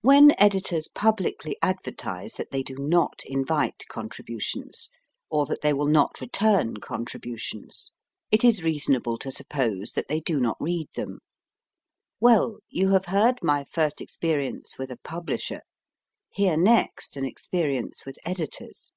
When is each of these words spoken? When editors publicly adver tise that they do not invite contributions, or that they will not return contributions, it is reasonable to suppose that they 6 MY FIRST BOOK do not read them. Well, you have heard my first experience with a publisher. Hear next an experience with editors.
When 0.00 0.34
editors 0.36 0.88
publicly 0.88 1.56
adver 1.62 1.92
tise 1.92 2.34
that 2.34 2.50
they 2.50 2.64
do 2.64 2.74
not 2.74 3.20
invite 3.26 3.84
contributions, 3.86 4.90
or 5.30 5.46
that 5.46 5.62
they 5.62 5.72
will 5.72 5.86
not 5.86 6.20
return 6.20 6.78
contributions, 6.78 7.92
it 8.32 8.42
is 8.42 8.64
reasonable 8.64 9.16
to 9.18 9.30
suppose 9.30 9.92
that 9.92 10.08
they 10.08 10.16
6 10.16 10.18
MY 10.18 10.18
FIRST 10.18 10.26
BOOK 10.26 10.26
do 10.26 10.40
not 10.40 10.56
read 10.60 10.88
them. 10.96 11.18
Well, 12.18 12.58
you 12.68 12.88
have 12.88 13.04
heard 13.04 13.38
my 13.44 13.62
first 13.62 14.00
experience 14.00 14.76
with 14.76 14.90
a 14.90 14.98
publisher. 15.04 15.60
Hear 16.30 16.56
next 16.56 17.16
an 17.16 17.24
experience 17.24 18.04
with 18.04 18.18
editors. 18.24 18.90